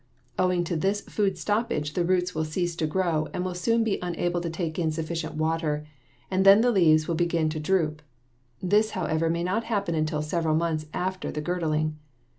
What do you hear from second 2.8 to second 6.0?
grow and will soon be unable to take in sufficient water,